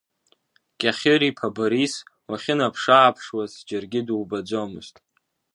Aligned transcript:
Кьахьыриԥа 0.79 1.47
Борис 1.55 1.93
уахьынаԥшааԥшуаз 2.29 3.53
џьаргьы 3.67 4.01
дубаӡомызт. 4.07 4.95